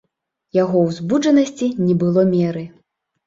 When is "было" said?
2.05-2.23